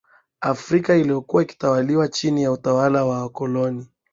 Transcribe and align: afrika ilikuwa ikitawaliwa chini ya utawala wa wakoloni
afrika 0.41 0.95
ilikuwa 0.95 1.43
ikitawaliwa 1.43 2.07
chini 2.07 2.43
ya 2.43 2.51
utawala 2.51 3.05
wa 3.05 3.19
wakoloni 3.21 3.87